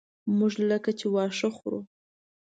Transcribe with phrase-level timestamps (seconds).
[0.37, 1.79] موږ لکه چې واښه خورو.